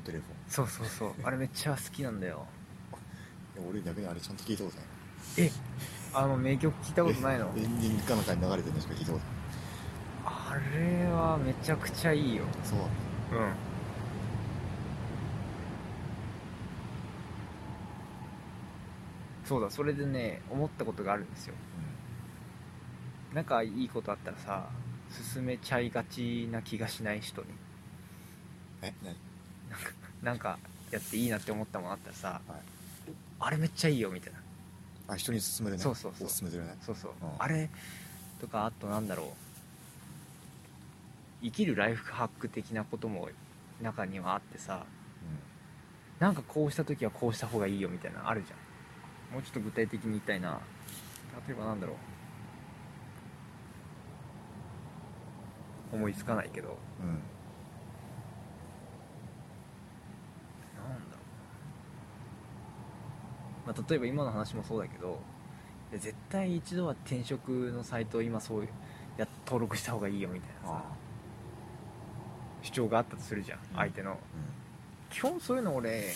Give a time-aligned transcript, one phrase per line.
[0.00, 1.12] のテレフォンそうそうそう。
[1.22, 2.46] あれめっちゃ好きなんだよ。
[3.68, 4.86] 俺逆にあれちゃんと聞いたことない。
[5.36, 5.50] え？
[6.14, 7.52] あの名曲聞いたことないの？
[7.56, 7.60] え？
[7.60, 9.24] エンディングかなんかに流れてるのしか聞いたこと
[10.24, 12.44] あれはめちゃくちゃいいよ。
[12.44, 12.78] ないそう。
[12.78, 12.86] うん。
[19.44, 21.54] そうだそれでね思ったことがあるんですよ。
[23.34, 24.68] なんかいいことあったらさ
[25.32, 27.48] 進めちゃいがちな気がしない人に。
[28.82, 28.94] え？
[29.04, 29.16] 何？
[30.22, 30.58] なんか
[30.90, 32.60] やっていいなって思ったものあったらさ、はい。
[33.40, 34.38] あれめっちゃいいよみたいな。
[35.14, 35.82] あ人に勧めるね。
[35.82, 36.26] そうそうそう。
[36.26, 36.76] おすすめするね。
[36.84, 37.28] そうそう、うん。
[37.38, 37.68] あれ
[38.40, 39.26] とかあとなんだろう。
[41.42, 43.28] 生きるライフハック的なことも
[43.80, 44.84] 中にはあってさ
[46.18, 48.56] なんかこうした時はこうした方がいいよみたいなのあるじゃ
[49.32, 49.34] ん。
[49.34, 50.60] もうちょっと具体的に言いたいな。
[51.48, 51.94] 例えばなんだろ
[55.92, 55.96] う。
[55.96, 56.76] 思いつかないけど。
[57.02, 57.14] うんうん
[60.76, 61.22] なんだろ
[63.59, 65.18] う、まあ、例えば今の話もそうだけど
[65.92, 68.68] 絶対一度は転職のサイト今そういう
[69.16, 70.84] や登録した方がいいよみたいなさ
[72.62, 73.60] 主張があったとするじゃんん。
[73.74, 74.14] 相手の、う
[75.08, 76.12] 基本そういうの俺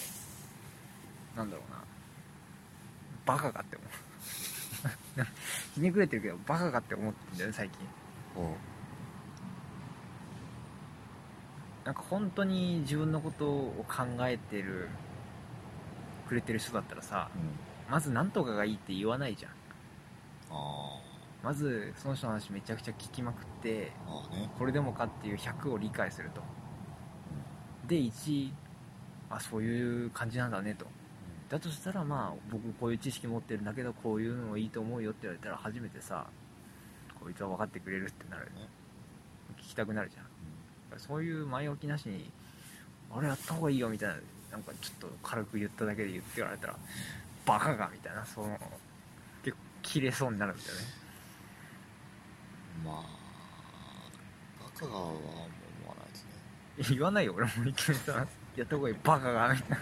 [1.36, 1.82] なんだろうな。
[3.26, 3.88] バカかって思う。
[5.74, 7.80] ひねくれてるけどバカかって思ってんだよね最近。
[11.84, 14.88] なんか本当に自分のことを考えてる
[16.24, 17.92] くれてる人だったらさうん。
[17.92, 19.52] まず何とかがいいって言わないじゃん。
[20.50, 21.00] あ
[21.42, 24.50] まずその人の話めちゃくちゃ聞きまくってーあーね。
[24.58, 26.40] これでもかっていう100を理解すると。
[27.86, 28.52] で1
[29.30, 30.86] あそういう感じなんだねと。
[31.50, 36.26] だとしたらまあ僕こういう知識持ってるんだけどこういうのもいいと思うよって言われたら初めてさ
[37.20, 38.46] こいつは分かってくれるってなる。
[38.46, 38.68] ね。
[39.58, 40.24] 聞きたくなるじゃん。
[40.98, 42.30] そういう前置きなしに
[43.14, 44.16] あれやった方がいいよみたいな
[44.54, 46.76] なんかちょっと軽く言っただけで言って言われたら
[47.44, 48.56] バカがみたいなその
[49.42, 50.80] 結構切れそうになるんだよね。
[52.78, 53.02] うんまあ
[54.62, 56.06] バカがは思わない
[56.78, 56.96] ですね。
[56.96, 58.26] 言わないよ俺もいきなりさ
[58.56, 59.78] やった方がいいバカがみたいな。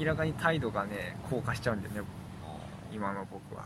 [0.00, 2.00] 明らかに態度がね硬化しちゃうんだよね
[2.44, 2.56] あ
[2.92, 3.62] 今の僕は。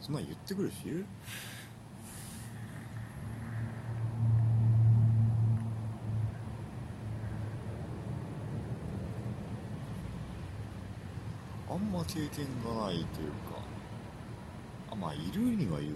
[0.00, 1.04] ーそんなん言ってくる人いる？
[11.76, 13.60] あんま経験がないというか
[14.90, 15.90] あまあいるにはいる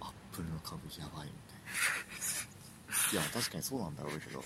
[0.00, 0.08] わ。
[0.08, 1.58] アップルの株やばいみたい
[3.14, 3.22] な。
[3.22, 4.44] いや確かにそうなんだろうけど。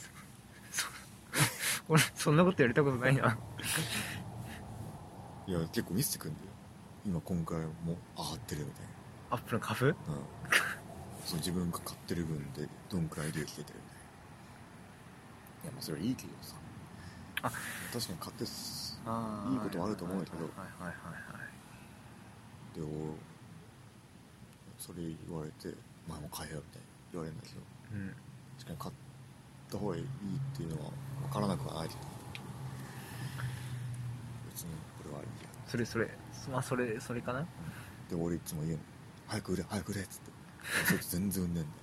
[1.89, 3.37] 俺そんなことやりたことないな。
[5.49, 6.47] いや結構見せてくんだよ。
[7.05, 7.67] 今今回も
[8.17, 8.85] 上がってるみたい
[9.31, 9.87] アップルの株？
[9.87, 9.97] なうん。
[11.25, 13.99] そう自分が買ってる分でどんくらい利益出てるみたい
[15.65, 15.65] な。
[15.65, 16.55] いやまあそれはいいけどさ
[17.43, 17.51] あ
[17.93, 20.45] 確かに買っていいことはあると思うんだけど。
[20.45, 22.87] はいはいはいはいでお
[24.79, 25.75] それ言われて
[26.07, 27.61] 「前も買えよ」みたいに言われるんだけど。
[27.93, 28.15] うん。
[28.59, 28.95] 確かに買っ
[29.71, 30.07] た方がいいっ
[30.57, 30.91] ていうのは
[31.23, 32.01] 分からなくはないけど。
[34.51, 34.71] 別に
[35.03, 35.49] これはいいや。
[35.67, 36.11] それそれ。
[36.53, 37.47] まあそれそれかな。
[38.09, 38.79] で俺いつも言うの
[39.27, 40.39] 「早く売れ早く売れ」っつって。
[40.87, 41.77] そいつ全然売んねえんだよ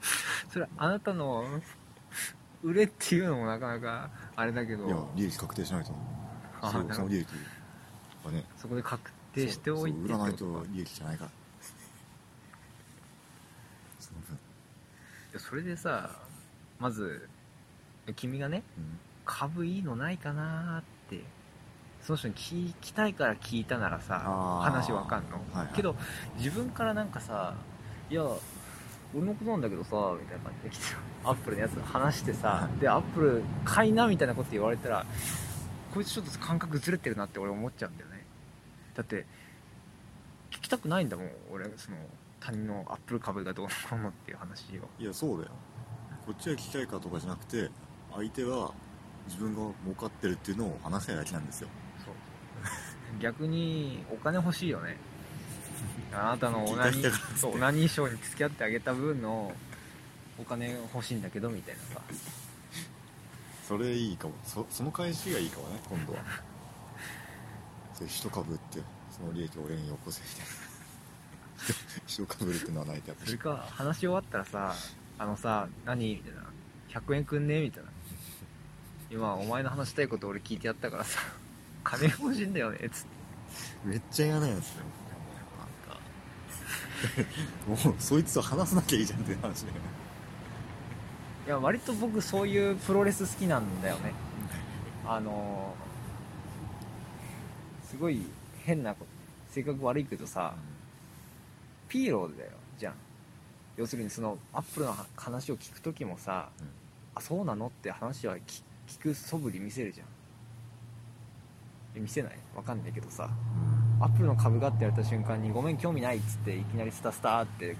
[0.50, 1.62] それあなたの
[2.66, 4.82] 売れっていうのもなかなかあれだけど。
[4.82, 5.92] ないや利益確定しないと
[6.60, 7.28] あそその利益
[8.24, 8.44] はね。
[8.56, 11.30] そこで確定しておいて売らないと利益じゃないから。
[14.00, 14.36] その分。
[15.32, 16.10] でそれでさ
[16.80, 17.28] まず
[18.16, 18.98] 君がねうん。
[19.24, 21.22] 株いいのないかなーって
[22.00, 24.18] その人に聞きたいから聞いたならさ
[24.62, 25.74] 話わかんの、はいはい。
[25.74, 25.94] けど
[26.36, 27.54] 自分からなんかさ
[28.10, 28.24] いや
[29.16, 30.84] 俺のことなんだけどさみたいな感じで来て
[31.24, 35.06] アップルのやつ話してさはでアップル買いなみたいなこと言われたら
[35.94, 38.26] こいつちょっと感覚ずれてるなって俺思っちゃうんだよね。
[38.94, 39.24] だって
[40.50, 41.96] 聞きたくないんだもん俺その
[42.40, 45.02] 他人のアップル株がどうのこうのっていう話を。
[45.02, 45.52] いやそうだよ。
[46.26, 47.70] こっちが聞きたいかとかじゃなくて
[48.14, 48.72] 相手は
[49.26, 51.68] 自分が儲かってるっていうのを話したいだけなんですよ。
[52.04, 52.14] そう。
[53.20, 54.98] 逆にお金欲しいよね
[56.12, 59.52] あなたのオナニ聞いた人がそうオナニーショーに付き合ってあげた分の
[60.38, 62.02] お金欲しいんだけどみたいなさ。
[63.66, 64.34] それいいかも。
[64.44, 66.18] そその返しがいいかもね今度は。
[67.94, 68.80] それ一株売って
[69.10, 70.46] その利益を俺によこせみたいな。
[72.06, 74.74] 一株売るってのはないっぱそれか話し終わったらさ
[75.18, 76.42] あのさ何みたいな。
[77.00, 77.90] 100円くんねみたいな。
[79.10, 81.20] 今お前の話したいこと俺聞いてやったからさ。
[81.84, 83.06] 金欲しいんだよねつって。
[83.84, 84.86] めっちゃ嫌なやつだよ
[87.66, 89.70] もうそいつと話さなきゃいいじゃんっていう話で
[91.46, 94.12] いや割と僕そういうプロレス好きなんだよね。
[95.06, 95.74] あの
[97.88, 98.22] すごい
[98.64, 99.06] 変なこと
[99.54, 100.54] 性格悪いけどさ
[101.88, 102.94] ピーローだよじゃん。
[103.76, 106.66] 要するにそのアップルの話を聞く時もさ、うん。
[107.14, 110.06] あそうなのって話は聞聞く素振り見せるじゃん。
[111.96, 112.32] え見せない？
[112.56, 113.30] わかんないけどさ
[114.00, 117.76] アップルの株がって言われた瞬間にごめん興味ないっつっていきなりスタスタって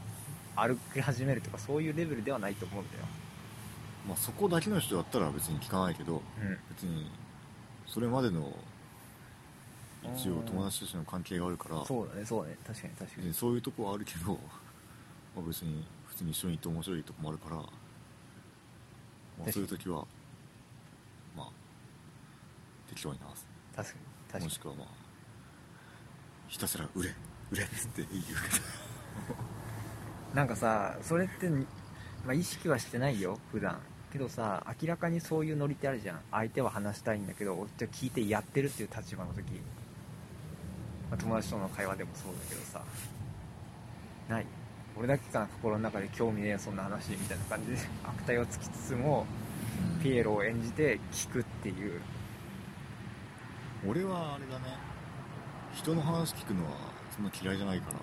[0.55, 3.05] 歩き始めるとかそういうレベルではないと思うんだよ。
[4.09, 6.23] まあそこだけの人だったら別に聞かないけどうん。
[6.71, 7.11] 別に
[7.87, 8.53] それまでの
[10.17, 12.57] 一応友達としての関係があるからそうだねそうだね。
[12.67, 13.35] 確かに確かに。
[13.35, 14.39] そういうとこはあるけど、ま
[15.39, 17.63] あ、別に普通に一緒にいて面白いとこもあるから、ま
[19.47, 20.07] あ、そういう時は
[21.37, 21.49] まあ
[22.89, 23.47] 適当に話す。
[23.77, 24.45] 確かに確かに。
[24.45, 25.06] もしくはまあ
[26.49, 27.11] ひたすら売れ
[27.51, 28.37] 売れっつって言うけど。
[30.35, 31.67] なんかさそれって、ま
[32.29, 33.81] あ、意識はしてないよ普段。
[34.13, 36.21] けどさ明らかにそういうノリってあるじゃん。
[36.31, 39.45] 相手は話したいんだけどじゃあ聞いてやってるっていう立場の時、
[41.11, 42.83] まあ、友達との会話でもそうだけどさ。
[44.29, 44.47] ない。
[44.99, 49.27] 俺だけかな心の中で興味ねえよそんな話みたいな感じで 悪態をつきつつも
[50.03, 52.01] ピエロを演じて聞くっていう。
[53.87, 54.86] 俺はあれだね
[55.77, 56.71] 人の話聞くのは
[57.15, 57.99] そんな嫌いじゃないから。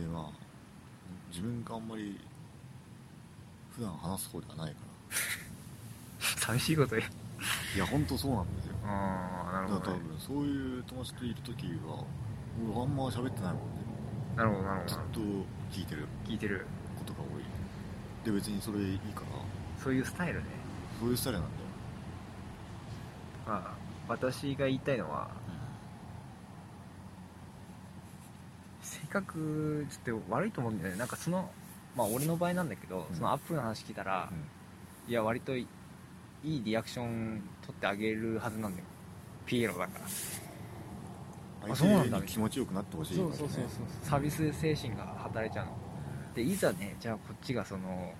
[0.00, 0.30] でまあ
[1.30, 2.18] 自分があんまり
[3.76, 4.76] 普段話す方ではないか
[6.38, 7.02] 寂しいこと言う。
[7.02, 7.08] ら
[7.76, 8.76] いや本当そうなんですよ。
[8.86, 12.04] ああなだから多分そういう友達といる時は
[12.64, 13.82] 俺あんま喋ってないもんね
[14.36, 14.94] なるほどなるほど。
[14.94, 15.20] ずっと
[15.72, 16.06] 聞いてる。
[16.24, 16.66] 聞いてる。
[16.98, 17.44] ことが多い。
[18.24, 19.26] で別にそれいいから。
[19.82, 20.46] そういうスタイルね。
[21.00, 21.66] そういうスタイルなんだよ、
[23.46, 23.81] まあ
[24.12, 25.30] 私が言いたいのは
[28.82, 30.98] 性格ちょっと悪いと思うんだよね。
[30.98, 31.50] なんかその
[31.96, 33.16] まあ俺の場合なんだけど、うん。
[33.16, 34.30] そのアップルの話聞いたら、
[35.08, 35.66] いや割とい
[36.44, 38.84] いいリアクション取ってあげるはずなんだよ。
[39.46, 40.06] ピエロだから。
[41.62, 42.22] 相そうなんだ。
[42.22, 43.18] 気持ちよくなってほしい。
[43.18, 43.68] ね、そうそうそうそう。
[44.02, 45.72] サービス精神が働いちゃうの。
[46.34, 48.14] でいざねじゃあこっちがその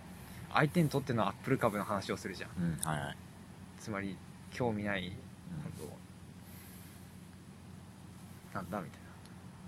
[0.53, 2.51] 相手にとってのアップル株の話をするじゃん。
[2.57, 2.79] うん。
[2.89, 3.17] はいはい、
[3.81, 4.17] つまり
[4.51, 5.17] 興味ない
[8.55, 9.07] なんだみたいな。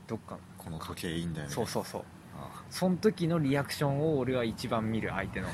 [0.07, 1.53] どっかこの時計いいんだよね。
[1.53, 2.05] そうそうそう。
[2.37, 5.49] あその時のリアクションを俺は一番見る相手の。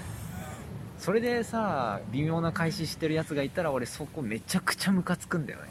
[0.99, 5.69] それでさ微妙な開始してるやつがいたら俺そこめちゃくちゃムカつくんだよね。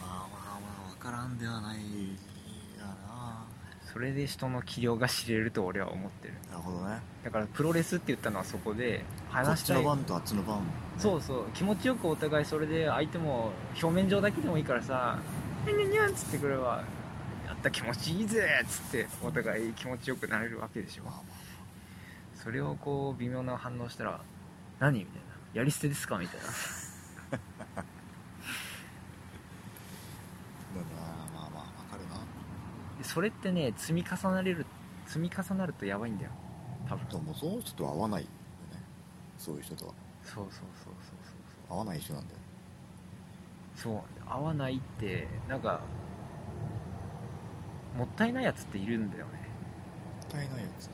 [0.00, 1.78] まあまあまあ分からんではない
[3.92, 6.34] それで人の器量が知れると俺は思ってる。
[6.50, 7.00] なるほどね。
[7.24, 8.98] だからプロレスって言ったのはそこで
[9.32, 9.76] こっち話したい。
[9.76, 10.60] の番とあっちの番
[10.98, 11.44] そうそう。
[11.54, 13.50] 気持ちよくお互いそれで相手も
[13.80, 15.18] 表面上だけでもいいからさ
[15.66, 16.84] 「ニャンニャンニャン」っつってくれば
[17.46, 21.04] 「やった気持ちいいぜ」っつってお互い気持ちよくなれるわけでしょ。
[22.34, 24.20] それをこう微妙な反応したら
[24.78, 25.20] 「何?」みたいな
[25.60, 26.46] 「やり捨てですか?」みたいな
[27.38, 27.38] あ
[30.76, 32.16] だなまあまあ分かるな
[32.97, 34.66] でそれってね積み重なれる
[35.06, 36.30] 積み重なるとやばいんだよ。
[36.86, 37.08] 多分。
[37.08, 38.28] でもその人とは合わないよ
[38.74, 38.82] ね。
[39.38, 39.94] そういう人とは。
[40.22, 41.12] そうそうそうそ
[41.72, 42.40] う合わない人なんだよ。
[43.74, 45.80] そうそうそう合わないってなんか
[47.96, 49.32] もったいないやつっているんだよね。
[49.32, 50.90] もったいないやつ。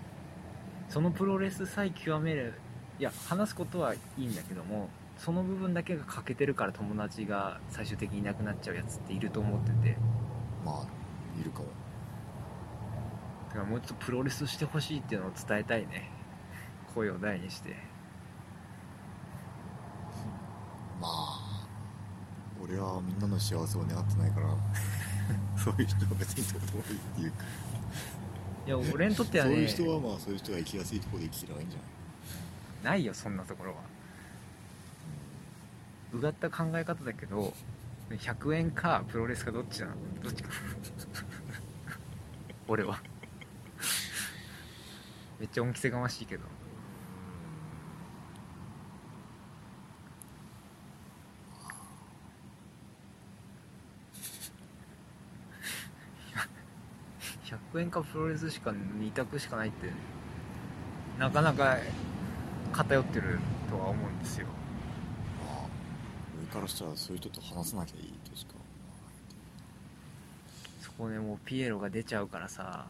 [0.89, 2.55] そのプロレスさえ極める
[3.01, 4.89] いや話すことはいいんだけども
[5.19, 9.97] その部分だけが欠けてるから友達が最終的にいなくなっちゃうやつっていると思ってて。
[10.65, 11.67] まあいるかも
[13.55, 16.11] だからもうちょっとプロレスしてほしいっていうのを伝えたいね。
[16.95, 17.71] 声を大にして。
[21.01, 21.67] まあ
[22.63, 24.57] 俺はみんなの幸せを願ってないから
[25.63, 27.45] そういう人は別にどうでもいいっていうか。
[28.67, 31.79] いや俺にとってはねそういう人はまあそういう人が生きやすいところで生きてればいいんじゃ
[32.89, 32.95] ない？
[32.95, 33.77] ないよそんなところは。
[36.15, 37.53] うがった考え方だけど
[38.11, 39.95] 100円かプロレスかどっちなの？
[40.23, 40.51] どっちか。
[42.67, 42.99] 俺は
[45.39, 46.45] めっちゃ恩着せがましいけど。
[57.75, 59.91] 100円かプロレスしか2択しかないって
[61.19, 61.77] なかなか
[62.73, 63.39] 偏ってる
[63.69, 64.47] とは思うんですよ。
[65.45, 65.67] まあ
[66.41, 68.55] 上からしたらそういう人と話さなきゃいいとしか。
[70.81, 72.87] そこでもうピエロが出ちゃうからさ